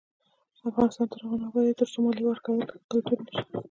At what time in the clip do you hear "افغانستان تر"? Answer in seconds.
0.69-1.19